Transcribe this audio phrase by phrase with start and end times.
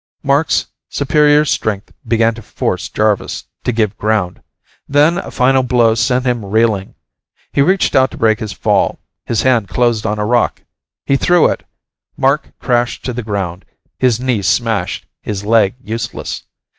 [0.23, 4.41] Mark's superior strength began to force Jarvis to give ground.
[4.89, 6.95] Then a final blow sent him reeling,
[7.53, 10.63] he reached out to break his fall, his hand closed on a rock.
[11.05, 11.67] He threw it.
[12.17, 13.63] Mark crashed to the ground,
[13.99, 16.45] his knee smashed, his leg useless.